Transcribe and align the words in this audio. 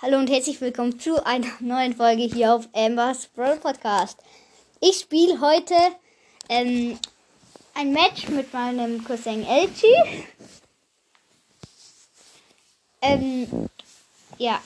Hallo 0.00 0.16
und 0.18 0.30
herzlich 0.30 0.60
willkommen 0.60 1.00
zu 1.00 1.26
einer 1.26 1.48
neuen 1.58 1.92
Folge 1.92 2.22
hier 2.22 2.54
auf 2.54 2.68
Ambers 2.72 3.26
Brawl 3.26 3.56
Podcast. 3.56 4.16
Ich 4.80 5.00
spiele 5.00 5.40
heute 5.40 5.74
ähm, 6.48 6.96
ein 7.74 7.92
Match 7.92 8.28
mit 8.28 8.54
meinem 8.54 9.02
Cousin 9.02 9.44
Elchi. 9.44 9.92
Ähm, 13.02 13.68
ja. 14.36 14.62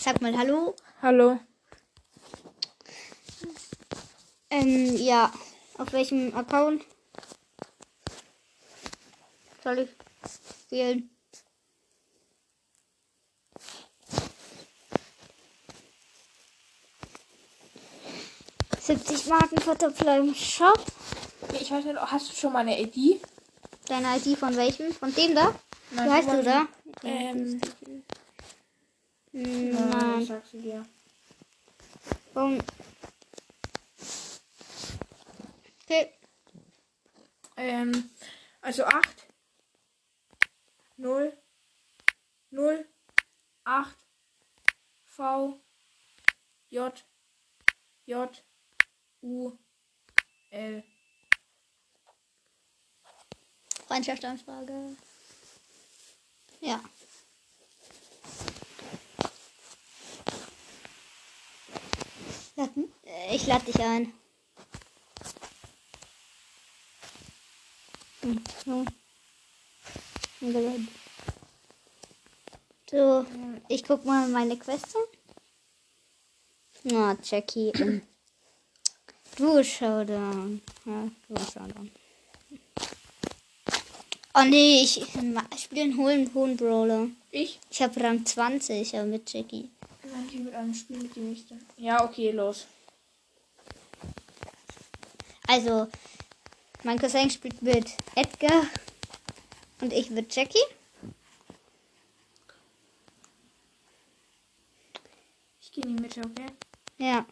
Sag 0.00 0.20
mal 0.20 0.36
Hallo. 0.36 0.74
Hallo. 1.02 1.38
Ähm, 4.50 4.96
ja. 4.96 5.32
Auf 5.78 5.92
welchem 5.92 6.34
Account 6.34 6.84
soll 9.62 9.78
ich 9.78 9.90
spielen? 10.64 11.11
70 18.82 19.26
Marken 19.26 19.64
Butterfly 19.64 20.18
im 20.18 20.34
Shop. 20.34 20.84
Ich 21.60 21.70
weiß 21.70 21.84
nicht, 21.84 22.00
hast 22.00 22.30
du 22.30 22.34
schon 22.34 22.52
mal 22.52 22.60
eine 22.60 22.80
ID? 22.80 23.20
Deine 23.86 24.16
ID 24.16 24.36
von 24.36 24.56
welchem? 24.56 24.92
Von 24.92 25.14
dem 25.14 25.36
da? 25.36 25.54
Nein, 25.92 26.08
Wie 26.08 26.12
heißt 26.12 26.28
du 26.28 26.42
da? 26.42 26.66
Ähm. 27.04 27.60
Nein. 29.32 29.88
Nein. 29.90 30.26
Sagst 30.26 30.54
du 30.54 30.58
dir. 30.58 30.84
Okay. 35.84 36.12
Ähm, 37.56 38.10
also 38.62 38.84
8, 38.84 39.26
0, 40.96 41.32
0, 42.50 42.88
8, 43.62 43.96
V, 45.04 45.60
J, 46.70 47.04
J, 48.06 48.44
U, 49.22 49.52
L. 50.50 50.82
Freundschaftsanfrage. 53.86 54.96
Ja. 56.60 56.80
Äh, 62.56 63.34
Ich 63.34 63.46
lade 63.46 63.64
dich 63.64 63.80
ein. 63.80 64.12
So. 72.90 73.26
Ich 73.68 73.84
guck 73.84 74.04
mal 74.04 74.28
meine 74.28 74.58
Quest 74.58 74.96
an. 76.84 76.92
Ah, 76.94 77.16
Jackie. 77.22 78.02
Ähm, 79.38 79.44
Du 79.44 79.64
Showdown. 79.64 80.60
Ja, 80.84 81.08
du 81.28 81.36
Showdown. 81.36 81.90
Oh 84.34 84.44
nee, 84.44 84.82
ich, 84.82 84.98
ich 84.98 85.62
spiele 85.62 85.82
einen 85.82 85.96
hohen, 85.98 86.32
hohen 86.32 86.56
Brawler. 86.56 87.08
Ich? 87.30 87.58
Ich 87.70 87.82
habe 87.82 88.00
Rang 88.00 88.24
20, 88.24 88.96
aber 88.96 89.06
mit 89.06 89.30
Jackie. 89.30 89.68
Manche 90.10 90.38
mit 90.38 90.54
einem 90.54 90.74
Spiel, 90.74 90.98
mit 90.98 91.14
dem 91.14 91.32
ich 91.32 91.46
dann. 91.46 91.60
Ja, 91.76 92.02
okay, 92.04 92.30
los. 92.30 92.66
Also, 95.46 95.88
mein 96.82 96.98
Cousin 96.98 97.30
spielt 97.30 97.60
mit 97.60 97.90
Edgar 98.14 98.66
und 99.80 99.92
ich 99.92 100.08
mit 100.10 100.34
Jackie. 100.34 100.64
Ich 105.60 105.72
gehe 105.72 105.84
in 105.84 105.96
die 105.96 106.02
Mitte, 106.02 106.20
okay? 106.20 106.46
Ja. 106.96 107.26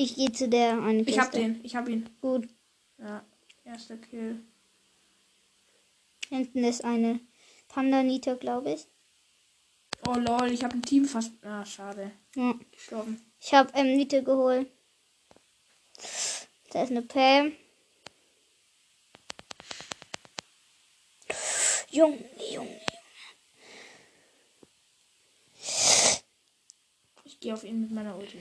Ich 0.00 0.14
gehe 0.14 0.30
zu 0.30 0.48
der 0.48 0.80
einen 0.80 1.00
Ich 1.08 1.18
hab 1.18 1.32
Kiste. 1.32 1.40
den, 1.40 1.64
ich 1.64 1.74
hab 1.74 1.88
ihn. 1.88 2.08
Gut. 2.20 2.48
Ja, 2.98 3.24
erster 3.64 3.96
Kill. 3.96 4.38
Hinten 6.28 6.62
ist 6.62 6.84
eine 6.84 7.18
Panda-Nita, 7.66 8.34
glaube 8.34 8.74
ich. 8.74 8.86
Oh 10.06 10.14
lol, 10.14 10.52
ich 10.52 10.62
hab 10.62 10.72
ein 10.72 10.82
Team 10.82 11.04
fast. 11.04 11.32
Ah, 11.42 11.64
schade. 11.64 12.12
Ja. 12.36 12.54
Gestorben. 12.70 13.20
Ich 13.40 13.52
habe 13.52 13.72
ähm, 13.74 13.96
Nita 13.96 14.20
geholt. 14.20 14.70
Da 16.70 16.84
ist 16.84 16.90
eine 16.92 17.02
Pam. 17.02 17.50
Junge, 21.90 22.24
Junge. 22.52 22.80
Ich 27.24 27.40
gehe 27.40 27.52
auf 27.52 27.64
ihn 27.64 27.80
mit 27.80 27.90
meiner 27.90 28.16
Ulti. 28.16 28.38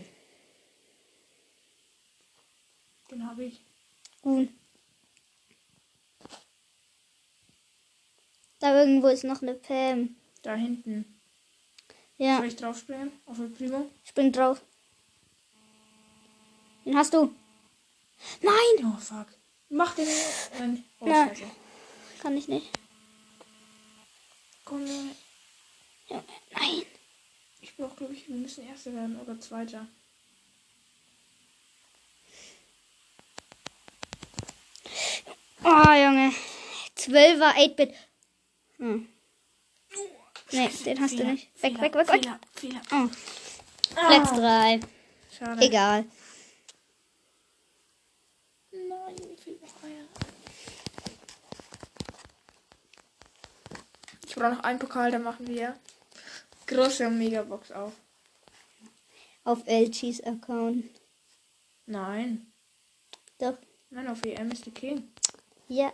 Den 3.10 3.28
habe 3.28 3.46
ich. 3.46 3.62
Gut. 4.22 4.50
Da 8.60 8.80
irgendwo 8.80 9.08
ist 9.08 9.24
noch 9.24 9.42
eine 9.42 9.54
Pam. 9.54 10.16
Da 10.42 10.56
hinten. 10.56 11.06
Ja, 12.18 12.38
Soll 12.38 12.48
ich 12.48 12.56
draufspringen? 12.56 13.12
Auf 13.26 13.40
El 13.40 13.50
Primo? 13.50 13.90
spring 14.04 14.32
drauf. 14.32 14.62
Den 16.86 16.98
hast 16.98 17.14
du. 17.14 17.34
Nein! 18.42 18.94
Oh 18.94 18.98
fuck. 18.98 19.28
Mach 19.70 19.94
den. 19.96 20.08
Nein. 20.58 20.84
Oh, 21.00 21.06
Na. 21.08 21.28
scheiße. 21.28 21.44
Kann 22.22 22.36
ich 22.36 22.48
nicht. 22.48 22.68
Komm, 24.66 24.80
Junge. 24.88 25.16
Junge, 26.10 26.24
nein. 26.52 26.84
Ich 27.62 27.76
brauch, 27.76 27.96
glaube 27.96 28.14
ich, 28.14 28.28
wir 28.28 28.36
müssen 28.36 28.68
Erster 28.68 28.94
werden 28.94 29.20
oder 29.20 29.40
Zweiter. 29.40 29.88
Oh, 35.70 35.92
Junge. 35.92 36.32
12er 36.96 37.54
8-Bit. 37.56 37.94
Hm. 38.78 39.08
Nee, 40.52 40.70
den 40.86 41.02
hast 41.02 41.12
du 41.12 41.18
Fehler, 41.18 41.32
nicht. 41.34 41.62
Weg, 41.62 41.74
Fehler, 41.74 41.82
weg, 41.82 41.96
weg, 41.96 42.08
weg. 42.08 42.22
Fehler, 42.24 42.40
Fehler. 42.56 42.82
Oh, 42.92 43.10
Ah, 43.96 44.08
Platz 44.08 44.30
3. 44.32 44.80
Schade. 45.38 45.62
Egal. 45.66 46.06
Nein, 48.72 49.16
fehlt 49.44 49.62
noch 49.62 49.84
einer. 49.84 50.06
Ich 54.26 54.36
brauche 54.36 54.54
noch 54.54 54.64
einen 54.64 54.80
Pokal, 54.80 55.12
dann 55.12 55.24
machen 55.24 55.48
wir 55.48 55.78
große 56.68 57.10
Megabox 57.10 57.72
auf. 57.72 57.94
Auf 59.44 59.66
LGs 59.68 60.22
Account. 60.24 60.86
Nein. 61.88 62.54
Doch. 63.40 63.58
Nein, 63.90 64.08
auf 64.08 64.24
EM 64.24 64.52
ist 64.52 64.66
der 64.66 64.74
King. 64.74 65.12
Ja. 65.68 65.92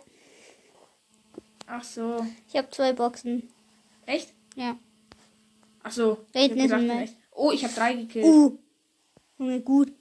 Ach 1.66 1.82
so. 1.82 2.26
Ich 2.48 2.56
habe 2.56 2.70
zwei 2.70 2.92
Boxen. 2.92 3.48
Echt? 4.06 4.32
Ja. 4.54 4.78
Ach 5.82 5.92
so. 5.92 6.24
Ich 6.32 6.50
ein 6.50 6.56
gedacht, 6.56 6.82
echt. 7.02 7.16
Oh, 7.32 7.50
ich 7.50 7.64
habe 7.64 7.74
drei 7.74 7.94
gekillt. 7.94 8.24
Uh. 8.26 8.58
Junge, 9.38 9.60
gut. 9.60 9.92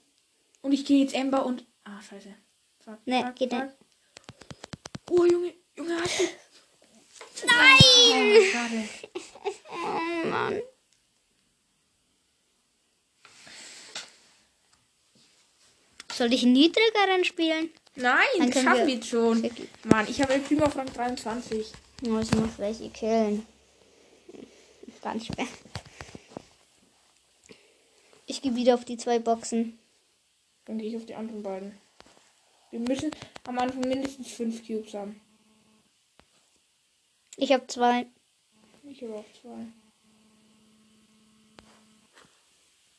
Und 0.61 0.72
ich 0.72 0.85
gehe 0.85 1.01
jetzt 1.03 1.13
Ember 1.16 1.45
und. 1.45 1.66
Ah, 1.84 2.01
scheiße. 2.01 2.34
Fuck, 2.79 3.00
Nee, 3.06 3.23
fuck, 3.23 3.35
geht 3.35 3.51
fuck. 3.53 3.63
nicht. 3.63 3.75
Oh, 5.09 5.25
Junge, 5.25 5.53
Junge, 5.75 6.00
hast 6.01 6.19
du. 6.19 6.23
Nein! 7.45 8.38
Oh, 8.38 8.44
schade. 8.51 8.90
Oh 9.72 10.28
Mann. 10.29 10.61
Soll 16.13 16.31
ich 16.31 16.44
niedrigeren 16.44 17.25
spielen? 17.25 17.69
Nein, 17.96 18.26
das 18.40 18.64
schaffen 18.64 18.80
wir- 18.80 18.88
wir 18.88 18.94
jetzt 18.96 19.08
schon. 19.08 19.50
Mann, 19.84 20.08
ich 20.08 20.22
habe 20.22 20.34
El 20.34 20.42
Primo 20.42 20.66
auf 20.66 20.76
Rang 20.76 20.92
23. 20.92 21.72
Oh, 22.06 22.20
ich 22.20 22.31
muss 22.31 22.58
welche 22.58 22.90
killen. 22.90 23.46
Ganz 25.02 25.26
schwer. 25.26 25.47
Ich 28.26 28.41
gehe 28.41 28.56
wieder 28.56 28.73
auf 28.76 28.85
die 28.85 28.97
zwei 28.97 29.20
Boxen. 29.20 29.78
Dann 30.66 30.78
gehe 30.78 30.90
ich 30.90 30.96
auf 30.96 31.06
die 31.06 31.16
anderen 31.16 31.44
beiden. 31.44 31.78
Wir 32.72 32.79
müssen 32.79 33.12
am 33.46 33.59
Anfang 33.59 33.82
mindestens 33.82 34.32
fünf 34.32 34.66
Cubes 34.66 34.94
haben. 34.94 35.20
Ich 37.38 37.52
habe 37.52 37.67
zwei. 37.67 38.08
Ich 38.90 39.02
habe 39.03 39.16
auch 39.16 39.26
zwei. 39.41 39.66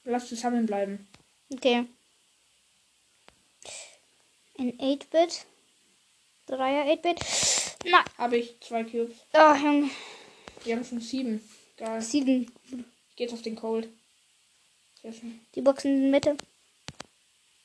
Lass 0.05 0.29
zusammenbleiben. 0.29 1.07
Okay. 1.53 1.87
Ein 4.65 4.79
8-Bit. 4.79 5.45
Dreier 6.47 6.87
8-Bit. 6.97 7.21
Na. 7.85 8.03
Habe 8.17 8.39
ich 8.39 8.59
zwei 8.61 8.83
Cubes. 8.85 9.15
Oh, 9.35 9.55
Junge. 9.55 9.91
Wir 10.65 10.77
haben 10.77 10.85
schon 10.85 11.01
sieben. 11.03 11.47
Geil. 11.77 12.01
Sieben. 12.01 12.51
Ich 13.11 13.17
gehe 13.17 13.27
jetzt 13.27 13.35
auf 13.35 13.43
den 13.43 13.57
Cold. 13.57 13.89
Sehr 15.03 15.13
schön. 15.13 15.39
Die 15.55 15.61
Boxen 15.61 15.97
in 15.97 16.03
der 16.03 16.11
Mitte. 16.13 16.37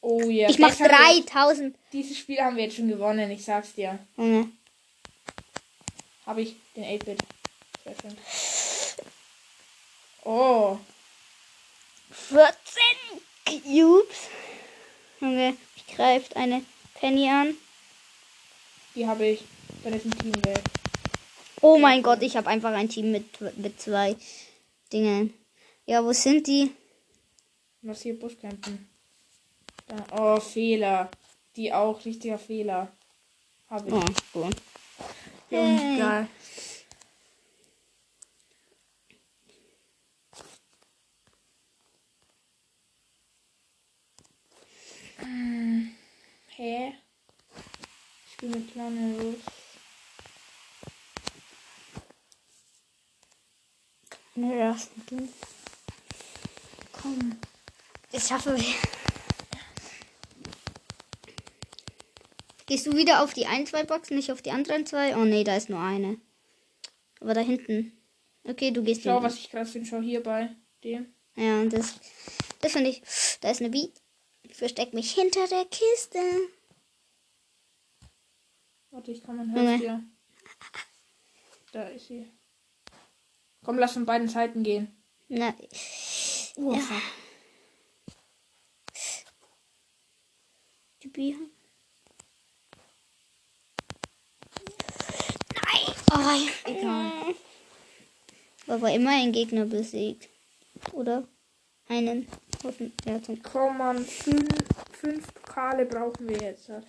Oh 0.02 0.24
ja. 0.24 0.50
Ich 0.50 0.60
mach 0.60 0.70
jetzt 0.70 0.82
haben 0.82 0.90
wir- 0.92 1.24
3000. 1.24 1.76
Dieses 1.94 2.18
Spiel 2.18 2.40
haben 2.40 2.58
wir 2.58 2.64
jetzt 2.66 2.76
schon 2.76 2.90
gewonnen, 2.90 3.32
ich 3.32 3.46
sag's 3.46 3.74
dir. 3.76 3.98
Junge. 4.18 4.52
Habe 6.26 6.42
ich 6.42 6.56
den 6.76 6.84
8-Bit. 6.84 7.20
Sehr 7.86 7.96
schön. 8.02 8.18
Oh. 10.26 10.78
14 12.12 12.44
Cubes. 13.46 14.18
Junge, 15.22 15.56
ich 15.78 15.96
greift 15.96 16.36
eine 16.36 16.64
Penny 17.00 17.30
an. 17.30 17.56
Die 18.96 19.08
habe 19.08 19.26
ich. 19.26 19.44
Dann 19.84 19.94
ist 19.94 20.06
ein 20.06 20.18
Team 20.18 20.36
weg. 20.44 20.62
Oh 21.62 21.78
mein 21.78 22.04
Gott, 22.04 22.22
ich 22.22 22.36
habe 22.36 22.48
einfach 22.48 22.74
ein 22.74 22.90
Team 22.90 23.12
mit, 23.12 23.40
mit 23.58 23.80
zwei 23.80 24.16
Dingen. 24.92 25.34
Ja, 25.86 26.04
wo 26.04 26.12
sind 26.14 26.48
die? 26.48 26.72
Was 27.82 28.02
hier 28.02 28.20
Buschcampen? 28.20 28.90
Da. 29.88 30.06
Oh, 30.18 30.40
Fehler. 30.40 31.10
Die 31.56 31.72
auch. 31.74 32.04
Richtiger 32.06 32.38
Fehler. 32.38 32.92
Habe 33.70 33.88
ich. 33.88 33.94
Oh, 33.94 34.42
gut. 34.42 34.56
Hey. 35.50 35.98
geil. 35.98 36.28
Hä? 46.62 46.94
Ich 48.30 48.36
bin 48.36 48.52
mit 48.52 48.74
kleiner 48.74 49.18
los. 49.18 49.36
Ne, 54.36 54.58
das 54.58 54.90
nicht 54.94 55.08
tun. 55.08 55.30
Komm. 56.92 57.40
Ich 58.12 58.24
schaffe. 58.24 58.58
Gehst 62.66 62.86
du 62.88 62.92
wieder 62.92 63.24
auf 63.24 63.34
die 63.34 63.46
ein, 63.46 63.66
zwei 63.66 63.86
Boxen, 63.86 64.18
nicht 64.18 64.34
auf 64.34 64.42
die 64.42 64.52
anderen 64.52 64.86
zwei? 64.86 65.16
Oh 65.16 65.24
nee, 65.24 65.46
da 65.46 65.56
ist 65.56 65.70
nur 65.70 65.80
eine. 65.80 66.20
Aber 67.22 67.34
da 67.36 67.40
hinten. 67.40 67.98
Okay, 68.44 68.72
du 68.72 68.84
gehst 68.84 69.04
Schau, 69.04 69.24
was 69.24 69.36
ich 69.36 69.50
gerade 69.50 69.66
finde. 69.66 69.88
Schau 69.88 70.02
hier 70.02 70.22
bei 70.22 70.54
dem. 70.84 71.14
Ja, 71.38 71.62
und 71.62 71.72
das, 71.72 72.02
das 72.60 72.74
finde 72.74 72.90
ich. 72.90 73.02
Da 73.40 73.50
ist 73.50 73.62
eine 73.62 73.70
Beat. 73.70 73.94
Ich 74.44 74.56
versteck 74.56 74.94
mich 74.94 75.12
hinter 75.14 75.48
der 75.48 75.66
Kiste. 75.66 76.20
Warte, 78.92 79.12
ich 79.12 79.24
komme 79.24 79.44
und 79.44 79.54
hörst 79.54 79.84
dir. 79.84 80.04
Da 81.72 81.88
ist 81.90 82.08
sie. 82.08 82.28
Komm, 83.64 83.78
lass 83.78 83.94
von 83.94 84.06
beiden 84.06 84.28
Seiten 84.28 84.64
gehen. 84.64 85.04
Na, 85.28 85.54
Oh, 86.56 86.74
Ja. 86.74 87.02
Nein! 95.54 95.96
Oh, 96.12 96.70
egal. 96.70 97.36
Aber 98.68 98.92
immer 98.92 99.12
ein 99.12 99.32
Gegner 99.32 99.66
besiegt. 99.66 100.28
Oder? 100.92 101.28
Einen. 101.88 102.28
Ja, 103.06 103.22
zum 103.22 103.42
Komm, 103.42 103.78
Mann. 103.78 104.06
Fünf, 104.06 104.48
fünf 105.00 105.34
Pokale 105.34 105.86
brauchen 105.86 106.28
wir 106.28 106.38
jetzt. 106.38 106.68
Dann 106.70 106.84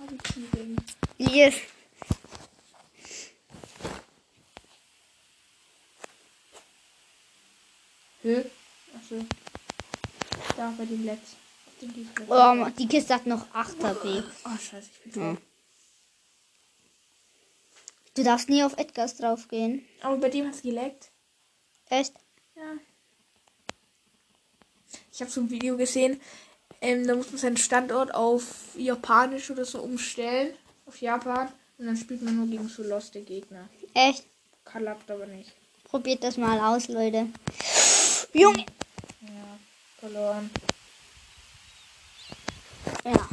habe 0.00 0.14
ich 0.14 0.32
die 0.34 0.46
Ding. 0.56 0.76
Yes. 1.18 1.54
Hä? 8.22 8.44
Achso. 8.96 9.24
Da 10.56 10.72
bei 10.76 10.84
dem 10.84 11.04
Letz. 11.04 11.36
Auf 11.66 11.78
dem 11.80 11.92
Gegner. 11.94 12.26
Oh, 12.28 12.70
die 12.78 12.88
Kiste 12.88 13.14
hat 13.14 13.26
noch 13.26 13.46
8 13.54 13.82
HP. 13.82 14.22
Oh, 14.44 14.56
scheiße, 14.58 14.90
ich 15.04 15.12
bin 15.12 15.22
Ja. 15.22 15.32
tot. 15.34 15.42
Du 18.14 18.24
darfst 18.24 18.48
nie 18.48 18.64
auf 18.64 18.76
Edgars 18.76 19.16
draufgehen. 19.16 19.86
Aber 20.02 20.16
bei 20.16 20.28
dem 20.28 20.46
hat 20.46 20.54
es 20.54 20.62
geleckt. 20.62 21.10
Echt? 21.88 22.14
Ja. 22.56 22.72
Ich 25.18 25.22
habe 25.22 25.32
so 25.32 25.40
ein 25.40 25.50
Video 25.50 25.76
gesehen. 25.76 26.20
Ähm, 26.80 27.04
da 27.04 27.16
muss 27.16 27.32
man 27.32 27.38
seinen 27.38 27.56
Standort 27.56 28.14
auf 28.14 28.76
Japanisch 28.76 29.50
oder 29.50 29.64
so 29.64 29.80
umstellen. 29.80 30.54
Auf 30.86 31.00
Japan. 31.00 31.48
Und 31.76 31.86
dann 31.86 31.96
spielt 31.96 32.22
man 32.22 32.36
nur 32.36 32.46
gegen 32.46 32.68
so 32.68 32.84
loste 32.84 33.20
Gegner. 33.22 33.68
Echt? 33.94 34.22
Klappt 34.64 35.10
aber 35.10 35.26
nicht. 35.26 35.50
Probiert 35.82 36.22
das 36.22 36.36
mal 36.36 36.60
aus, 36.60 36.86
Leute. 36.86 37.26
Junge! 38.32 38.64
Ja, 39.22 39.58
verloren. 39.98 40.50
Ja. 43.04 43.28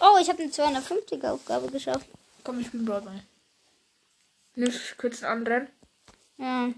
Oh, 0.00 0.18
ich 0.20 0.28
habe 0.28 0.42
eine 0.42 0.50
250er 0.50 1.30
Aufgabe 1.30 1.70
geschafft. 1.70 2.08
Komm, 2.42 2.58
ich 2.58 2.66
spiele 2.66 2.82
Broadway. 2.82 3.22
Nimmst 4.54 4.96
kurz 4.98 5.22
einen 5.22 5.32
anderen. 5.46 5.68
Ja. 6.38 6.72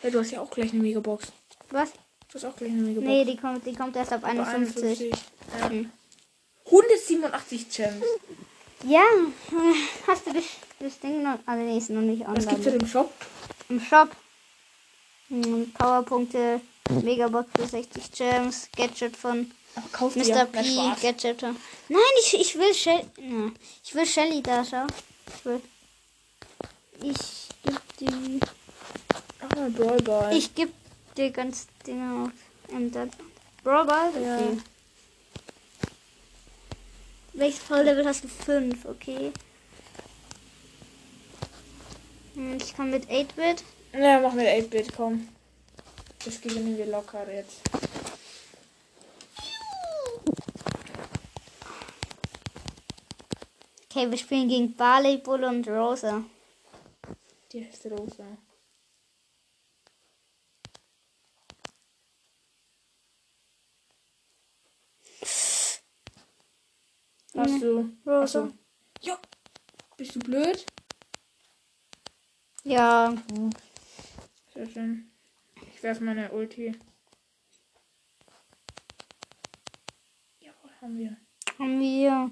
Hey, 0.00 0.10
du 0.10 0.20
hast 0.20 0.30
ja 0.30 0.40
auch 0.40 0.50
gleich 0.50 0.72
eine 0.72 0.82
Megabox. 0.82 1.32
Was? 1.70 1.92
Du 2.28 2.34
hast 2.34 2.44
auch 2.44 2.56
gleich 2.56 2.70
eine 2.70 2.82
Megabox. 2.82 3.06
Nee, 3.06 3.24
die 3.24 3.36
kommt, 3.36 3.66
die 3.66 3.74
kommt 3.74 3.96
erst 3.96 4.12
ab 4.12 4.20
Aber 4.24 4.46
51. 4.46 5.10
Ja. 5.58 5.68
Hm. 5.68 5.90
187 6.66 7.68
Gems. 7.68 8.04
Ja, 8.84 9.02
hast 10.06 10.26
du 10.26 10.32
das, 10.32 10.44
das 10.78 10.98
Ding 11.00 11.22
noch? 11.22 11.38
Ah, 11.46 11.56
nee, 11.56 11.76
ist 11.76 11.90
noch 11.90 12.00
nicht 12.00 12.22
Was 12.26 12.46
gibt's 12.46 12.64
denn 12.64 12.74
online. 12.74 12.76
im 12.78 12.86
Shop? 12.86 13.12
Im 13.68 13.80
Shop. 13.80 14.08
Hm, 15.28 15.72
Powerpunkte, 15.74 16.60
Megabox 17.02 17.48
für 17.56 17.66
60 17.66 18.12
Gems, 18.12 18.68
Gadget 18.76 19.16
von 19.16 19.50
Ach, 19.76 20.00
Mr. 20.16 20.46
P. 20.46 20.62
Gadget. 21.02 21.40
von- 21.40 21.56
Nein, 21.88 22.00
ich, 22.20 22.40
ich 22.40 22.56
will 22.58 22.72
Shelly. 22.74 23.04
Ich 23.84 23.94
will 23.94 24.06
Shelly 24.06 24.42
da, 24.42 24.64
schau. 24.64 24.86
Ich 25.36 25.44
will. 25.44 25.60
Ich 27.02 27.48
geb 27.64 27.80
die. 27.98 28.40
Ah, 29.40 29.68
Brawl 29.70 30.02
Ball. 30.02 30.36
Ich 30.36 30.54
geb 30.54 30.72
dir 31.16 31.30
ganz 31.30 31.66
Dinge 31.86 32.24
auf. 32.24 32.30
Ähm, 32.74 32.90
das. 32.92 33.08
Brawl 33.64 33.86
Ball? 33.86 34.10
Ja. 34.22 34.36
Okay. 34.36 34.58
Welches 37.32 37.60
Power 37.60 37.82
Level 37.84 38.06
hast 38.06 38.24
du? 38.24 38.28
5, 38.28 38.84
okay. 38.86 39.32
Hm, 42.34 42.56
Ich 42.56 42.74
kann 42.74 42.90
mit 42.90 43.08
8-Bit. 43.08 43.64
Ja, 43.92 44.20
mach 44.20 44.32
mit 44.34 44.46
8-Bit, 44.46 44.92
komm. 44.96 45.28
Das 46.24 46.40
gewinnen 46.40 46.76
wir 46.76 46.86
locker 46.86 47.24
jetzt. 47.32 47.60
Okay, 53.90 54.10
wir 54.10 54.18
spielen 54.18 54.48
gegen 54.48 54.74
Barley, 54.76 55.18
Bull 55.18 55.44
und 55.44 55.66
Rosa. 55.68 56.22
Die 57.52 57.64
heißt 57.64 57.86
Rosa. 57.86 58.38
Hast 67.34 67.62
du? 67.62 67.96
Rosa. 68.06 68.22
Achso. 68.22 68.52
Ja. 69.00 69.18
Bist 69.96 70.14
du 70.14 70.20
blöd? 70.20 70.64
Ja. 72.62 73.16
Sehr 74.54 74.68
schön. 74.68 75.10
Ich 75.74 75.82
werfe 75.82 76.04
meine 76.04 76.30
Ulti. 76.32 76.76
Jawohl, 80.40 80.70
haben 80.80 80.98
wir. 80.98 81.16
Haben 81.58 81.80
wir. 81.80 82.30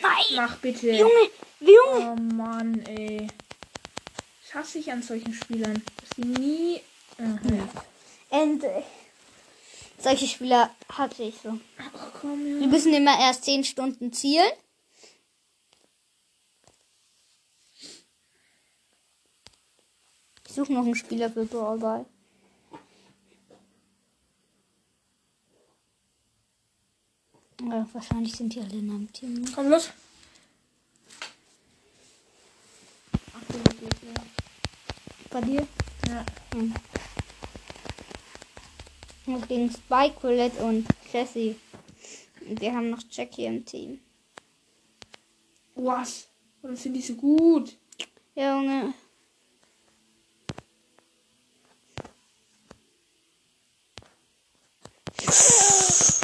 Nein! 0.00 0.25
Mach 0.36 0.56
bitte. 0.58 0.90
Junge! 0.92 1.30
Junge! 1.60 2.10
Oh 2.12 2.16
Mann, 2.34 2.80
ey. 2.86 3.26
Das 4.42 4.54
hasse 4.54 4.78
ich 4.78 4.90
an 4.92 5.02
solchen 5.02 5.32
Spielern. 5.34 5.82
Dass 6.00 6.10
die 6.16 6.24
nie. 6.24 6.80
Aha. 7.18 7.68
Endlich. 8.30 8.84
Solche 9.98 10.26
Spieler 10.26 10.70
hatte 10.90 11.22
ich 11.22 11.34
so. 11.42 11.58
Ach 11.78 12.08
komm, 12.20 12.44
Wir 12.44 12.60
ja. 12.60 12.66
müssen 12.66 12.92
immer 12.92 13.18
erst 13.18 13.44
10 13.44 13.64
Stunden 13.64 14.12
zielen. 14.12 14.50
Ich 20.46 20.54
suche 20.54 20.72
noch 20.72 20.84
einen 20.84 20.94
Spieler 20.94 21.30
für 21.30 21.44
Brawl 21.46 21.78
Ball. 21.78 22.06
Ja, 27.62 27.86
wahrscheinlich 27.92 28.34
sind 28.34 28.54
die 28.54 28.60
alle 28.60 28.78
in 28.78 28.90
einem 28.90 29.12
Team. 29.12 29.34
ne? 29.34 29.50
Komm 29.54 29.68
los. 29.70 29.90
bei 35.36 35.42
dir? 35.42 35.66
Ja. 36.08 36.24
Hm. 36.54 36.74
Und 39.26 39.48
gegen 39.48 39.70
Spike, 39.70 40.14
Colette 40.18 40.62
und 40.62 40.86
Jessie. 41.12 41.56
Und 42.48 42.58
wir 42.58 42.72
haben 42.72 42.88
noch 42.88 43.02
Jackie 43.10 43.44
im 43.44 43.64
Team. 43.64 44.00
Was? 45.74 46.28
Warum 46.62 46.76
sind 46.76 46.94
die 46.94 47.02
so 47.02 47.14
gut? 47.14 47.76
Ja, 48.34 48.56
Junge. 48.56 48.94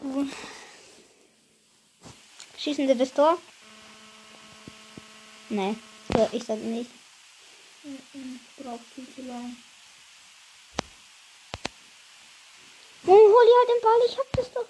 Oh. 0.00 0.24
Schießen 2.68 2.86
sie 2.86 2.98
das 2.98 3.14
Tor? 3.14 3.38
Nee, 5.48 5.74
ich 6.32 6.44
sag 6.44 6.58
nicht. 6.58 6.90
Braucht 8.58 8.82
lang. 9.26 9.56
Junge, 13.04 13.20
hol 13.20 13.46
dir 13.46 13.58
halt 13.58 13.70
den 13.70 13.80
Ball, 13.80 14.00
ich 14.06 14.18
hab 14.18 14.32
das 14.32 14.52
doch. 14.52 14.66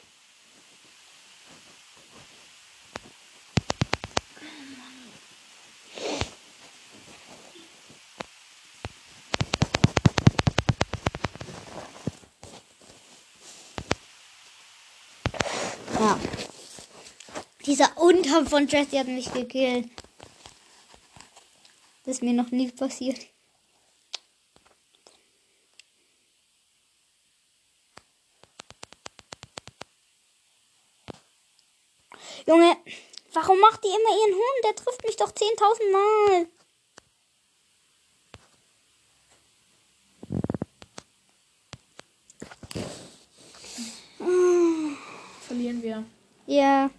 Ja. 15.98 16.18
Unterm 18.28 18.46
von 18.46 18.68
Jesse 18.68 18.98
hat 18.98 19.06
mich 19.06 19.32
gekillt. 19.32 19.88
Das 22.04 22.16
ist 22.16 22.22
mir 22.22 22.34
noch 22.34 22.50
nie 22.50 22.70
passiert. 22.70 23.18
Junge, 32.46 32.76
warum 33.32 33.58
macht 33.60 33.82
die 33.82 33.88
immer 33.88 34.14
ihren 34.20 34.34
Hund? 34.34 34.64
Der 34.64 34.74
trifft 34.74 35.04
mich 35.04 35.16
doch 35.16 35.32
10.000 35.32 35.92
Mal. 35.92 36.48
Verlieren 45.46 45.82
wir. 45.82 46.04
Ja, 46.46 46.90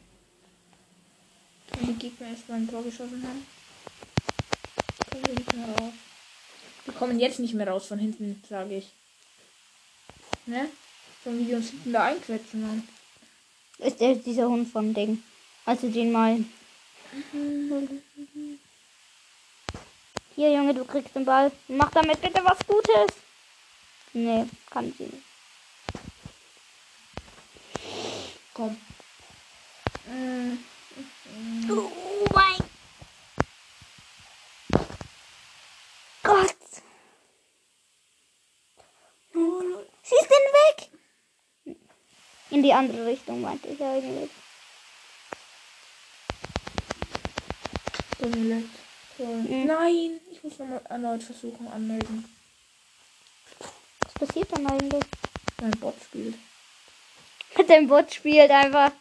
Wenn 1.79 1.87
die 1.87 1.99
Gegner 1.99 2.27
erstmal 2.27 2.59
ein 2.59 2.69
Tor 2.69 2.83
geschossen 2.83 3.23
haben. 3.23 3.45
Kommen 5.09 5.25
wir 5.25 5.33
nicht 5.33 5.53
mehr 5.53 5.67
raus. 5.67 5.93
Wir 6.85 6.93
kommen 6.93 7.19
jetzt 7.19 7.39
nicht 7.39 7.53
mehr 7.53 7.67
raus 7.67 7.87
von 7.87 7.99
hinten, 7.99 8.43
sage 8.49 8.77
ich. 8.77 8.89
Ne? 10.45 10.69
Wenn 11.23 11.47
wir 11.47 11.57
uns 11.57 11.69
hinten 11.69 11.93
da 11.93 12.05
einquetschen, 12.05 12.61
Mann. 12.61 12.87
ist 13.77 13.99
der 13.99 14.15
dieser 14.15 14.47
Hund 14.47 14.67
von 14.67 14.93
Ding. 14.93 15.23
Also 15.65 15.89
den 15.89 16.11
mal. 16.11 16.43
Hier, 20.35 20.53
Junge, 20.53 20.73
du 20.73 20.85
kriegst 20.85 21.15
den 21.15 21.25
Ball. 21.25 21.51
Mach 21.67 21.91
damit 21.91 22.19
bitte 22.21 22.43
was 22.43 22.57
Gutes. 22.65 23.15
Nee, 24.13 24.45
kann 24.69 24.93
sie 24.97 25.03
nicht. 25.03 25.23
Komm. 28.53 28.77
Äh, 30.07 30.57
Oh 31.69 32.25
mein 32.33 32.57
Gott. 36.23 36.55
Schieß 40.03 40.27
den 40.27 40.45
weg. 40.57 40.89
In 42.49 42.63
die 42.63 42.73
andere 42.73 43.05
Richtung, 43.05 43.41
meinte 43.41 43.67
ich 43.67 43.81
eigentlich. 43.81 44.29
Dominant. 48.19 48.69
Toll. 49.15 49.27
Mhm. 49.27 49.65
Nein, 49.65 50.19
ich 50.31 50.43
muss 50.43 50.57
nochmal 50.57 50.81
erneut 50.89 51.23
versuchen 51.23 51.67
anmelden. 51.67 52.25
Was 54.03 54.13
passiert 54.13 54.51
dann 54.51 54.67
eigentlich? 54.67 55.03
Mein 55.61 55.71
Bot 55.71 55.95
spielt. 56.03 56.35
Dein 57.67 57.87
Bot 57.87 58.13
spielt 58.13 58.51
einfach. 58.51 58.91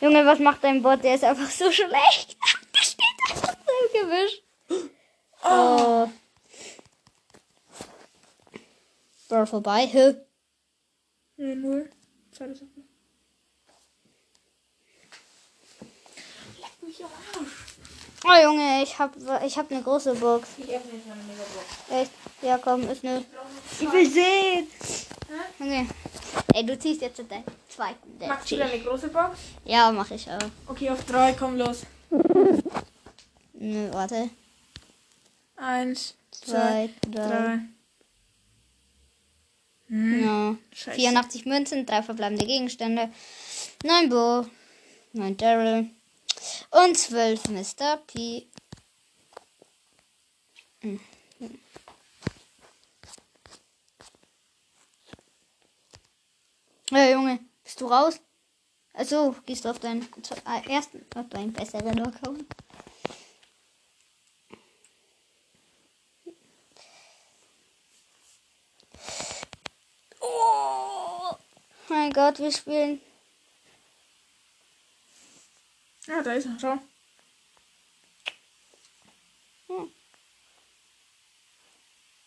Junge, 0.00 0.24
was 0.24 0.38
macht 0.38 0.64
dein 0.64 0.82
Bot? 0.82 1.04
Der 1.04 1.14
ist 1.14 1.24
einfach 1.24 1.50
so 1.50 1.70
schlecht. 1.78 2.36
Der 2.74 2.82
steht 2.82 3.04
einfach 3.30 3.54
so 3.66 3.72
im 3.84 4.08
Gebüsch. 4.08 4.42
Oh. 5.44 6.08
Bro, 9.28 9.46
vorbei. 9.46 9.86
Hä? 9.86 10.14
0-0. 11.38 11.88
Zweite 12.32 12.54
Sache. 12.54 12.68
Leck 16.60 16.82
mich 16.82 17.04
am 17.04 17.10
Arsch. 17.34 17.70
Oh 18.22 18.42
Junge, 18.42 18.82
ich 18.82 18.98
hab, 18.98 19.16
ich 19.44 19.56
hab 19.56 19.70
eine 19.70 19.82
große 19.82 20.14
Box. 20.14 20.48
Ich 20.58 20.64
öffne 20.64 20.92
jetzt 20.92 21.06
meine 21.06 21.22
Megabox. 21.22 21.66
Echt? 21.90 22.10
Ja, 22.42 22.58
komm, 22.58 22.88
ist 22.88 23.04
eine. 23.04 23.24
Ich 23.80 23.92
will 23.92 24.10
sehen. 24.10 24.66
Junge. 25.58 25.86
Ey, 26.54 26.64
du 26.66 26.78
ziehst 26.78 27.00
jetzt 27.02 27.18
deinen 27.18 27.44
zweiten 27.68 28.18
Magst 28.18 28.50
du 28.50 28.56
deine 28.56 28.78
große 28.80 29.08
Box? 29.08 29.38
Ja, 29.64 29.92
mach 29.92 30.10
ich 30.10 30.28
auch. 30.30 30.38
Okay, 30.66 30.90
auf 30.90 31.04
drei, 31.04 31.32
komm 31.32 31.56
los. 31.56 31.82
Nö, 33.54 33.92
warte. 33.92 34.30
Eins, 35.56 36.14
Zwei, 36.30 36.52
zwei, 36.52 36.90
drei. 37.10 37.28
drei. 37.28 37.58
Hm. 39.88 40.58
Scheiße. 40.72 40.96
84 40.96 41.46
Münzen, 41.46 41.84
drei 41.84 42.02
verbleibende 42.02 42.46
Gegenstände, 42.46 43.10
9 43.84 44.08
Bo, 44.08 44.46
9 45.12 45.36
Daryl 45.36 45.90
und 46.70 46.96
12 46.96 47.48
Mr. 47.48 47.96
P. 48.06 48.46
Mhm. 50.82 51.00
Hey 56.92 57.12
Junge, 57.12 57.38
bist 57.62 57.80
du 57.80 57.86
raus? 57.86 58.20
Also, 58.94 59.36
gehst 59.46 59.64
du 59.64 59.70
auf 59.70 59.78
deinen 59.78 60.02
äh, 60.02 60.72
ersten, 60.72 61.06
auf 61.14 61.28
deinen 61.28 61.52
besseren 61.52 62.00
Account? 62.04 62.44
Oh 70.20 71.30
mein 71.88 72.12
Gott, 72.12 72.40
wir 72.40 72.50
spielen. 72.50 73.00
Ja, 76.08 76.22
da 76.24 76.32
ist 76.32 76.46
er, 76.46 76.58
schau. 76.60 76.78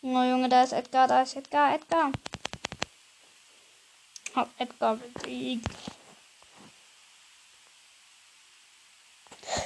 Oh 0.01 0.24
Junge, 0.24 0.48
da 0.48 0.63
ist 0.63 0.72
Edgar, 0.72 1.10
da 1.10 1.24
ist 1.24 1.36
Edgar, 1.36 1.75
Edgar. 1.75 2.13
Hab 4.36 4.50
Edgar 4.60 4.96
besiegt. 4.98 5.66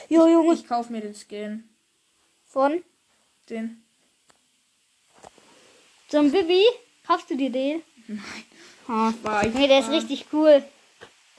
Jo 0.09 0.27
Junge, 0.27 0.53
Ich 0.53 0.65
kauf 0.67 0.89
mir 0.89 1.01
den 1.01 1.15
Skin. 1.15 1.69
von 2.45 2.83
Den. 3.49 3.83
einem 6.13 6.31
Bibi. 6.31 6.63
Kaufst 7.05 7.29
du 7.29 7.35
dir 7.37 7.49
den? 7.51 7.83
Nein. 8.07 8.45
Oh. 8.87 9.11
War 9.23 9.45
ich 9.45 9.53
Nee, 9.53 9.67
der 9.67 9.79
ist 9.79 9.89
richtig 9.89 10.25
cool. 10.33 10.63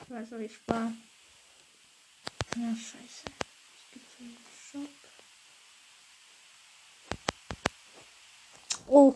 Ich 0.05 0.11
weiß, 0.11 0.33
ob 0.33 0.41
ich 0.41 0.55
spare. 0.55 0.93
Ja, 2.57 2.75
scheiße. 2.75 3.25
Was 3.27 3.93
gibt's 3.93 4.15
im 4.21 4.37
Shop? 4.71 4.89
Oh, 8.87 9.15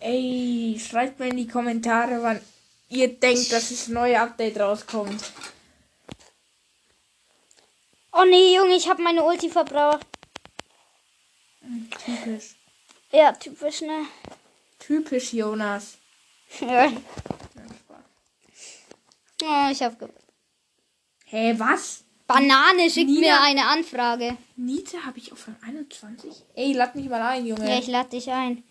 Ey, 0.00 0.67
schreibt 0.78 1.18
mir 1.18 1.28
in 1.28 1.36
die 1.36 1.48
Kommentare, 1.48 2.22
wann 2.22 2.40
ihr 2.88 3.08
denkt, 3.08 3.52
dass 3.52 3.68
das 3.70 3.88
neue 3.88 4.20
Update 4.20 4.58
rauskommt. 4.58 5.32
oh 8.12 8.24
nee, 8.24 8.56
Junge, 8.56 8.74
ich 8.76 8.88
habe 8.88 9.02
meine 9.02 9.22
Ulti 9.22 9.48
verbraucht. 9.50 10.06
Typisch. 12.04 12.56
Ja, 13.12 13.32
typisch, 13.32 13.82
ne? 13.82 14.06
Typisch 14.78 15.32
Jonas. 15.32 15.98
Ja, 19.40 19.68
oh, 19.68 19.70
ich 19.70 19.82
habe 19.82 20.10
Hä, 21.26 21.54
was? 21.58 22.04
Banane 22.26 22.90
schickt 22.90 23.08
Nina. 23.08 23.20
mir 23.20 23.40
eine 23.40 23.66
Anfrage. 23.66 24.36
Nita 24.56 24.98
habe 25.04 25.18
ich 25.18 25.30
auf 25.32 25.46
Rang 25.46 25.56
21? 25.62 26.32
Ey, 26.54 26.72
lad 26.72 26.94
mich 26.96 27.08
mal 27.08 27.22
ein, 27.22 27.46
Junge. 27.46 27.68
Ja, 27.68 27.78
ich 27.78 27.86
lade 27.86 28.10
dich 28.10 28.30
ein. 28.30 28.64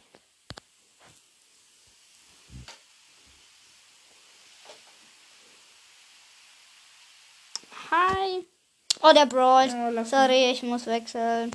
Oh, 9.07 9.13
der 9.13 9.25
Brawl. 9.25 9.69
Oh, 9.69 9.89
lass 9.91 10.09
Sorry, 10.09 10.51
ich 10.51 10.63
muss 10.63 10.85
wechseln. 10.85 11.51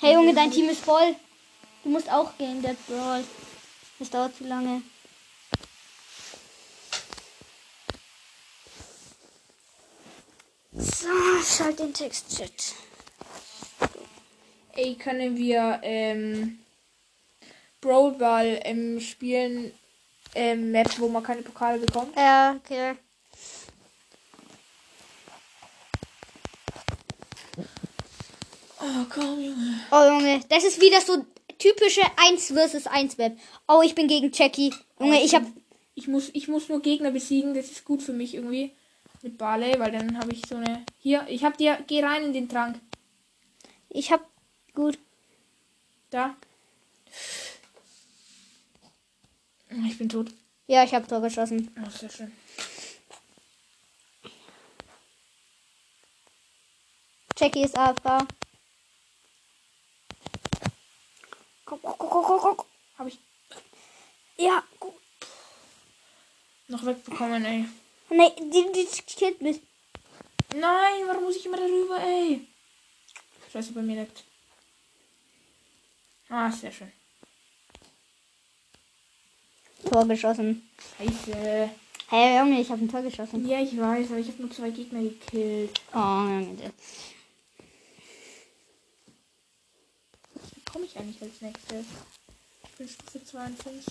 Hey 0.00 0.12
Junge, 0.12 0.34
dein 0.34 0.50
Team 0.50 0.68
ist 0.68 0.84
voll. 0.84 1.16
Du 1.82 1.88
musst 1.88 2.12
auch 2.12 2.36
gehen, 2.36 2.60
der 2.60 2.76
Brawl. 2.86 3.24
Das 3.98 4.10
dauert 4.10 4.36
zu 4.36 4.44
lange. 4.44 4.82
So, 10.72 11.08
schalt 11.42 11.78
den 11.78 11.94
Textchat. 11.94 12.74
Ey, 14.74 14.94
können 14.94 15.38
wir 15.38 15.80
ähm, 15.84 16.58
Brawl 17.80 18.12
Ball 18.12 18.60
ähm, 18.62 19.00
spielen 19.00 19.72
ähm, 20.34 20.70
Match, 20.70 21.00
wo 21.00 21.08
man 21.08 21.22
keine 21.22 21.40
Pokale 21.42 21.78
bekommt. 21.78 22.14
Ja, 22.14 22.56
okay. 22.62 22.96
Oh, 28.88 29.04
komm, 29.10 29.40
Junge. 29.40 29.80
Oh, 29.90 30.04
Junge, 30.04 30.40
das 30.48 30.64
ist 30.64 30.80
wieder 30.80 31.00
so 31.00 31.24
typische 31.58 32.00
1 32.16 32.52
vs 32.52 32.86
1 32.86 33.18
Web. 33.18 33.38
Oh, 33.66 33.82
ich 33.84 33.94
bin 33.94 34.08
gegen 34.08 34.32
Jackie. 34.32 34.72
Junge, 34.98 35.22
ich 35.22 35.34
hab. 35.34 35.42
Ich 35.94 36.08
muss, 36.08 36.30
ich 36.32 36.48
muss 36.48 36.68
nur 36.68 36.80
Gegner 36.80 37.10
besiegen, 37.10 37.54
das 37.54 37.70
ist 37.70 37.84
gut 37.84 38.02
für 38.02 38.12
mich 38.12 38.34
irgendwie. 38.34 38.72
Mit 39.22 39.36
Barley, 39.36 39.78
weil 39.80 39.90
dann 39.90 40.16
habe 40.16 40.32
ich 40.32 40.42
so 40.48 40.56
eine. 40.56 40.84
Hier, 41.00 41.26
ich 41.28 41.42
hab 41.44 41.58
dir. 41.58 41.78
Geh 41.86 42.02
rein 42.02 42.24
in 42.24 42.32
den 42.32 42.48
Trank. 42.48 42.80
Ich 43.88 44.12
hab. 44.12 44.24
Gut. 44.74 44.96
Da. 46.10 46.36
Ich 49.88 49.98
bin 49.98 50.08
tot. 50.08 50.30
Ja, 50.68 50.84
ich 50.84 50.94
hab 50.94 51.08
Tor 51.08 51.20
geschossen. 51.20 51.70
Oh, 51.84 51.90
sehr 51.90 52.10
schön. 52.10 52.32
Jackie 57.38 57.62
ist 57.62 57.76
AFK. 57.76 58.26
Guck, 61.68 61.82
guck, 61.82 61.98
guck, 61.98 62.26
guck, 62.26 62.40
guck. 62.42 62.66
Habe 62.96 63.08
ich 63.10 63.18
Ja, 64.38 64.62
gut. 64.80 64.94
noch 66.68 66.84
wegbekommen, 66.86 67.44
ey. 67.44 67.66
Nee, 68.10 68.32
die, 68.38 68.72
die 68.72 68.86
killt 69.16 69.42
mich. 69.42 69.60
Nein, 70.54 71.02
warum 71.06 71.24
muss 71.24 71.36
ich 71.36 71.44
immer 71.44 71.58
darüber, 71.58 72.00
ey? 72.00 72.46
Scheiße, 73.52 73.72
bei 73.72 73.82
mir 73.82 74.00
liegt. 74.00 74.24
Ah, 76.30 76.50
sehr 76.50 76.72
schön. 76.72 76.90
Tor 79.90 80.06
geschossen. 80.06 80.68
Scheiße. 80.98 81.70
Hey, 82.08 82.38
Junge, 82.38 82.60
ich 82.60 82.70
hab 82.70 82.78
ein 82.80 82.88
Tor 82.90 83.02
geschossen. 83.02 83.46
Ja, 83.46 83.60
ich 83.60 83.78
weiß, 83.78 84.08
aber 84.10 84.18
ich 84.20 84.28
habe 84.28 84.42
nur 84.42 84.50
zwei 84.50 84.70
Gegner 84.70 85.02
gekillt. 85.02 85.78
Oh, 85.92 85.98
Junge. 85.98 86.54
der- 86.56 86.72
Wie 90.54 90.60
komme 90.78 90.86
ich 90.86 90.96
eigentlich 90.96 91.20
als 91.20 91.40
nächstes? 91.40 91.86
Ich 92.62 92.70
bin 92.78 92.88
Stufe 92.88 93.24
52. 93.24 93.84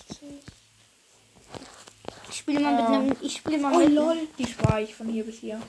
Ich 2.30 2.38
spiele 2.38 2.60
mal 2.62 2.76
mit 2.76 2.86
Ah. 2.86 2.94
einem. 2.94 3.18
Ich 3.22 3.36
spiele 3.38 3.58
mal 3.58 3.74
Oh 3.76 3.80
mit. 3.80 3.90
lol, 3.92 4.28
die 4.38 4.48
spare 4.48 4.84
ich 4.84 4.96
von 4.96 5.10
hier 5.10 5.26
bis 5.26 5.40
hier. 5.40 5.62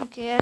Okay. 0.00 0.38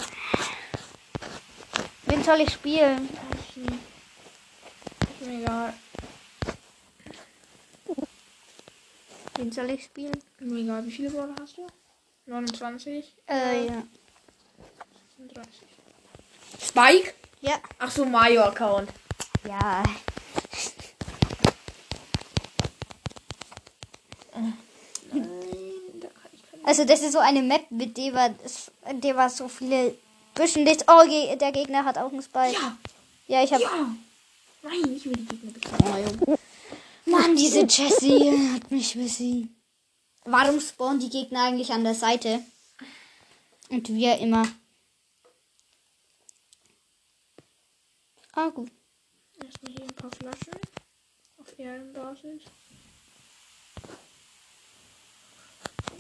Wen 2.05 2.23
soll 2.23 2.41
ich 2.43 2.53
spielen? 2.53 3.09
Ist 3.57 5.27
mir 5.27 5.41
egal. 5.41 5.73
Wen 9.37 9.51
soll 9.53 9.71
ich 9.71 9.85
spielen? 9.85 10.13
Ist 10.13 10.41
mir 10.43 10.61
egal, 10.61 10.85
wie 10.87 10.91
viele 10.91 11.09
Brawler 11.11 11.35
hast 11.41 11.57
du? 11.57 11.67
29? 12.27 13.15
Äh, 13.27 13.67
ja. 13.67 13.83
35. 15.17 15.61
Spike? 16.61 17.15
Ja. 17.41 17.59
Ach 17.79 17.91
so, 17.91 18.05
Mayo-Account. 18.05 18.91
Ja. 19.45 19.83
Also 26.65 26.85
das 26.85 27.03
ist 27.03 27.13
so 27.13 27.19
eine 27.19 27.43
Map, 27.43 27.71
mit 27.71 27.97
der 27.97 28.13
war, 28.15 28.31
der 28.93 29.17
war 29.17 29.31
so 29.31 29.49
viele 29.49 29.97
Büschen 30.35 30.65
Licht. 30.65 30.85
Oh, 30.89 31.03
der 31.09 31.53
Gegner 31.53 31.85
hat 31.85 31.99
auch 31.99 32.13
einen 32.13 32.23
Spike. 32.23 32.53
Ja, 32.53 32.77
Ja, 33.27 33.43
ich 33.45 33.53
habe. 33.53 33.63
ja. 33.63 33.95
Nein, 34.63 34.95
ich 34.95 35.05
will 35.07 35.15
die 35.15 35.27
Gegner 35.27 35.53
bekommen. 35.53 36.39
Mann, 37.07 37.35
diese 37.35 37.61
Jessie 37.61 38.31
hat 38.55 38.71
mich 38.71 38.95
besiegt. 38.95 39.49
Warum 40.25 40.61
spawnen 40.61 41.01
die 41.01 41.09
Gegner 41.09 41.45
eigentlich 41.45 41.73
an 41.73 41.83
der 41.83 41.95
Seite? 41.95 42.41
Und 43.71 43.89
wir 43.89 44.19
immer. 44.19 44.47
Ah, 48.33 48.49
gut. 48.51 48.71
Erstmal 49.51 49.73
hier 49.73 49.83
ein 49.83 49.95
paar 49.95 50.11
Flaschen. 50.13 50.61
Auf 51.39 51.59
Ehrenbasis. 51.59 52.43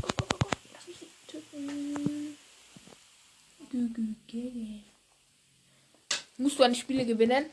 Go, 0.01 0.09
go, 0.17 0.25
go, 0.29 0.39
go. 0.39 0.49
Lass 0.73 0.87
mich 0.87 1.01
nicht 1.01 1.13
töten. 1.27 2.37
Musst 6.39 6.59
du 6.61 6.63
an 6.63 6.73
die 6.75 6.79
Spiele 6.79 7.05
gewinnen? 7.05 7.47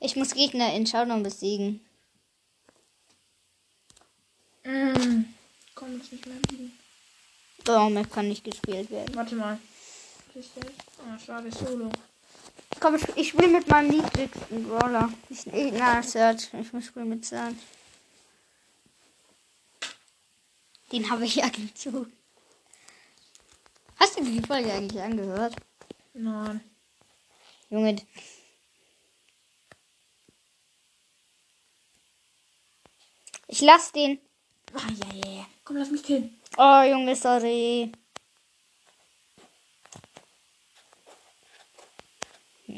Ich 0.00 0.16
muss 0.16 0.32
Gegner 0.32 0.74
in 0.74 0.86
Showdown 0.86 1.22
besiegen. 1.22 1.84
Mm. 4.64 5.24
Komm, 5.74 5.98
lass 5.98 6.12
mich 6.12 6.24
mehr 6.24 6.38
liegen. 6.50 6.72
Oh, 7.68 7.90
Map 7.90 8.10
kann 8.10 8.28
nicht 8.28 8.44
gespielt 8.44 8.90
werden. 8.90 9.14
Warte 9.14 9.34
mal. 9.34 9.58
Was 10.28 10.46
ist 10.46 10.52
das? 10.56 10.72
Ah, 11.06 11.18
schade, 11.18 11.52
Solo. 11.52 11.90
Komm, 12.80 12.94
ich, 12.94 13.06
ich 13.14 13.28
spiele 13.28 13.48
mit 13.48 13.68
meinem 13.68 13.90
niedrigsten 13.90 14.66
Brawler. 14.66 15.12
Ich, 15.28 15.46
ich, 15.46 15.72
na, 15.72 16.02
Search. 16.02 16.48
Ich 16.54 16.72
muss 16.72 16.86
spielen 16.86 17.10
mit 17.10 17.24
Search. 17.26 17.54
Den 20.90 21.10
habe 21.10 21.26
ich 21.26 21.34
ja 21.36 21.48
gezogen. 21.48 22.10
Hast 23.96 24.18
du 24.18 24.24
die 24.24 24.40
Folge 24.40 24.72
eigentlich 24.72 25.00
angehört? 25.00 25.56
Nein. 26.14 26.62
Junge. 27.68 27.96
Ich 33.46 33.60
lass 33.60 33.92
den. 33.92 34.18
Ah, 34.72 34.88
ja, 34.88 35.30
ja. 35.30 35.46
Komm, 35.64 35.76
lass 35.76 35.90
mich 35.90 36.02
killen. 36.02 36.40
Oh, 36.56 36.82
Junge, 36.82 37.14
sorry. 37.14 37.92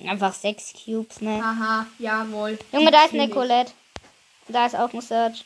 Einfach 0.09 0.35
sechs 0.35 0.73
Cubes, 0.73 1.21
ne? 1.21 1.43
Haha, 1.43 1.87
jawohl. 1.99 2.59
Junge, 2.73 2.91
da 2.91 3.05
ist 3.05 3.13
eine 3.13 3.29
Natürlich. 3.29 3.35
Colette. 3.35 3.73
Da 4.49 4.67
ist 4.67 4.75
auch 4.75 4.93
ein 4.93 5.01
Search. 5.01 5.45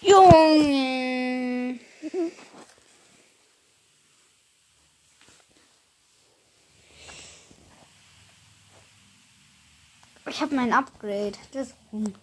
Junge. 0.00 1.78
Ich 10.26 10.40
habe 10.40 10.54
mein 10.54 10.72
Upgrade. 10.72 11.32
Das 11.52 11.74
gut. 11.90 12.14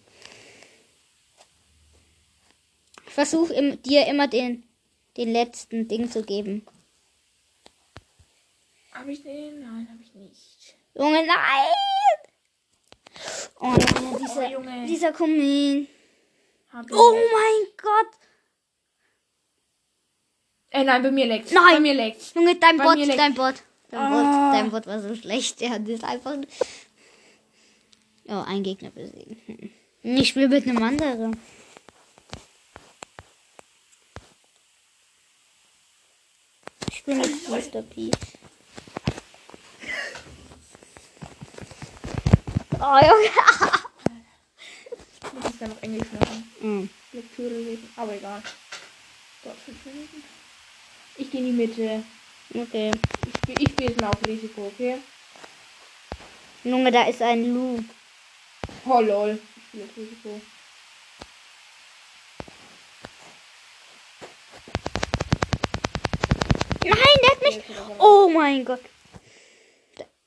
Ich 3.05 3.13
versuche 3.13 3.53
im, 3.53 3.81
dir 3.83 4.07
immer 4.07 4.27
den, 4.27 4.63
den 5.17 5.31
letzten 5.31 5.87
Ding 5.87 6.09
zu 6.09 6.23
geben. 6.23 6.65
Hab 9.01 9.07
ich 9.07 9.23
den? 9.23 9.61
Nein, 9.61 9.87
hab 9.91 9.99
ich 9.99 10.13
nicht. 10.13 10.75
Junge, 10.93 11.25
nein! 11.25 11.73
Oh, 13.59 13.73
Junge, 13.73 14.19
dieser, 14.19 14.45
Oh, 14.47 14.51
Junge. 14.51 14.85
dieser 14.85 15.11
ich. 15.11 15.87
Oh 16.91 17.13
mein 17.13 17.67
Gott. 17.81 18.11
Äh, 20.69 20.83
nein, 20.83 21.01
bei 21.01 21.09
mir 21.09 21.25
leckt's. 21.25 21.51
Nein. 21.51 21.73
Bei 21.73 21.79
mir 21.79 21.93
leckt's. 21.95 22.33
Junge, 22.35 22.55
dein 22.57 22.77
Bei 22.77 22.83
Bot, 22.83 22.97
leckt- 23.07 23.19
dein 23.19 23.33
Bot. 23.33 23.55
Dein 23.89 23.99
Ah. 23.99 24.51
Bot, 24.51 24.59
dein 24.59 24.69
Bot 24.71 24.85
war 24.85 25.01
so 25.01 25.15
schlecht. 25.15 25.61
Der 25.61 25.71
hat 25.71 25.89
das 25.89 26.03
einfach. 26.03 26.37
Oh, 28.27 28.43
ein 28.45 28.61
Gegner 28.61 28.91
besiegen. 28.91 29.41
Hm. 29.47 29.71
Ich 30.17 30.29
spiele 30.29 30.47
mit 30.47 30.67
einem 30.67 30.83
anderen. 30.83 31.39
Ich 36.89 36.97
spiele 36.99 37.17
mit 37.17 37.49
Mr. 37.49 37.81
P. 37.81 38.11
Oh, 42.83 42.97
Junge. 42.97 43.29
Muss 45.33 45.53
ich 45.53 45.59
dann 45.59 45.71
auf 45.71 45.83
Englisch 45.83 46.07
machen. 46.19 46.51
Hm. 46.61 46.89
Lektüre 47.11 47.53
lesen. 47.53 47.87
Aber 47.95 48.15
egal. 48.15 48.41
Fünf 49.65 49.85
Minuten. 49.85 50.23
Ich 51.17 51.29
gehe 51.29 51.41
in 51.41 51.45
die 51.45 51.51
Mitte. 51.51 52.03
Okay. 52.51 52.91
Ich 53.27 53.37
spiele 53.37 53.61
ich 53.61 53.69
spiel 53.69 53.89
jetzt 53.89 54.01
mal 54.01 54.09
auf 54.09 54.25
Risiko, 54.25 54.65
okay? 54.65 54.97
Junge, 56.63 56.91
da 56.91 57.03
ist 57.03 57.21
ein 57.21 57.53
Lu. 57.53 57.83
Oh 58.85 58.99
lol. 58.99 59.39
Ich 59.57 59.63
spiele 59.67 59.83
auf 59.83 59.95
Risiko. 59.97 60.41
Nein, 66.83 67.17
der 67.21 67.29
hat 67.29 67.41
mich. 67.43 67.61
Oh 67.99 68.27
mein 68.33 68.65
Gott. 68.65 68.81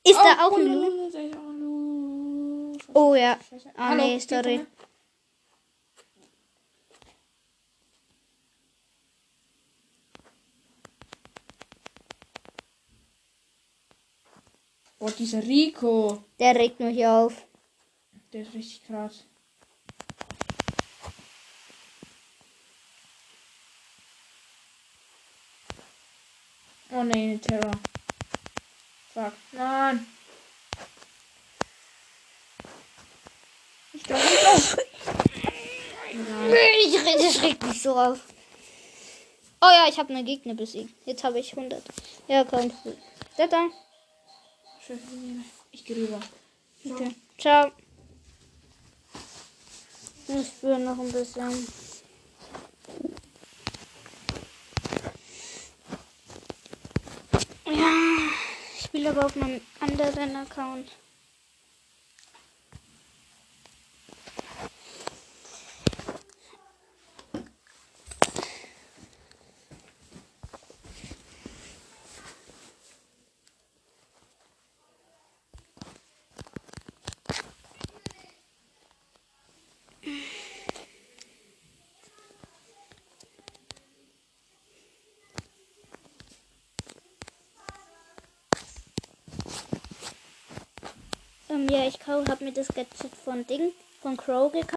Ist 0.04 0.18
da 0.18 0.46
auch 0.46 0.52
oh, 0.52 0.56
ein 0.56 0.72
Lu? 0.72 1.10
Oh 2.96 3.16
ja. 3.16 3.36
Ah 3.76 3.88
Hallo, 3.88 4.04
nee, 4.04 4.20
sorry. 4.20 4.66
Oh, 15.00 15.10
dieser 15.10 15.42
Rico. 15.42 16.22
Der 16.38 16.54
regt 16.54 16.78
mich 16.78 17.04
auf. 17.04 17.46
Der 18.32 18.42
ist 18.42 18.54
richtig 18.54 18.86
krass. 18.86 19.24
Oh 26.92 27.02
nein, 27.02 27.40
Terror. 27.40 27.72
Fuck. 29.12 29.32
Nein. 29.50 30.06
Ich 34.04 34.08
glaube 34.08 34.22
nicht. 34.22 34.78
Ich, 36.84 37.34
das 37.34 37.42
regt 37.42 37.62
mich 37.62 37.82
so 37.82 37.96
auf. 37.98 38.18
Oh 39.62 39.66
ja, 39.70 39.86
ich 39.88 39.98
habe 39.98 40.12
einen 40.12 40.26
Gegner 40.26 40.52
besiegt. 40.52 40.94
Jetzt 41.06 41.24
habe 41.24 41.38
ich 41.38 41.56
100. 41.56 41.82
Ja, 42.28 42.44
komm. 42.44 42.70
Scheiße, 44.86 45.00
Ich 45.72 45.84
gehe 45.86 45.96
rüber. 45.96 46.20
Okay. 46.84 47.14
Ciao. 47.38 47.70
Ich 50.28 50.46
spüre 50.48 50.78
noch 50.78 50.98
ein 50.98 51.10
bisschen. 51.10 51.66
Ja, 57.66 57.90
ich 58.76 58.84
spiele 58.84 59.10
aber 59.10 59.26
auf 59.26 59.36
meinem 59.36 59.62
anderen 59.80 60.36
Account. 60.36 60.90
Ähm, 91.54 91.68
ja, 91.68 91.86
ich 91.86 91.98
habe 92.06 92.44
mir 92.44 92.52
das 92.52 92.68
Gadget 92.68 93.14
von 93.24 93.46
Ding, 93.46 93.72
von 94.00 94.16
Crow 94.16 94.50
gekauft. 94.50 94.74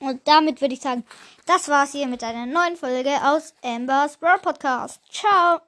Und 0.00 0.20
damit 0.26 0.60
würde 0.60 0.74
ich 0.74 0.80
sagen, 0.80 1.04
das 1.46 1.68
war's 1.68 1.92
hier 1.92 2.06
mit 2.06 2.22
einer 2.22 2.46
neuen 2.46 2.76
Folge 2.76 3.10
aus 3.22 3.54
Amber's 3.62 4.20
World 4.20 4.42
Podcast. 4.42 5.00
Ciao! 5.10 5.60